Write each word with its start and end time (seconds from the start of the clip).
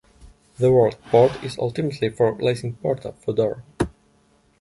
The 0.57 0.71
word 0.71 0.95
"port" 1.11 1.43
is 1.43 1.59
ultimately 1.59 2.09
from 2.09 2.39
Latin 2.39 2.73
"porta" 2.73 3.13
for 3.23 3.35
door. 3.35 3.63